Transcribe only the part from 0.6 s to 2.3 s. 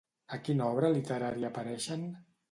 obra literària apareixen?